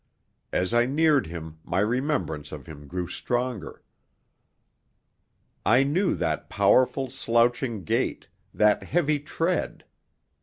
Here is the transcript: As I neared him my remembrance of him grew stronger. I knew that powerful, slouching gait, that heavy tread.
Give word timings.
As 0.51 0.73
I 0.73 0.87
neared 0.87 1.27
him 1.27 1.59
my 1.63 1.77
remembrance 1.79 2.51
of 2.51 2.65
him 2.65 2.87
grew 2.87 3.07
stronger. 3.07 3.83
I 5.63 5.83
knew 5.83 6.15
that 6.15 6.49
powerful, 6.49 7.11
slouching 7.11 7.83
gait, 7.83 8.27
that 8.51 8.81
heavy 8.81 9.19
tread. 9.19 9.85